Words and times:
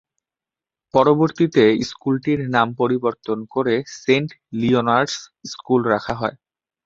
পরবর্তীতে 0.93 1.63
স্কুলটির 1.89 2.39
নাম 2.55 2.67
পরিবর্তন 2.81 3.37
করে 3.53 3.73
সেন্ট 3.99 4.29
লিওনার্ডস 4.59 5.15
স্কুল 5.51 5.81
রাখা 5.93 6.13
হয়। 6.21 6.35